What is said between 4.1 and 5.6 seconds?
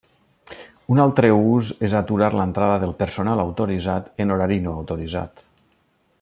en horari no autoritzat.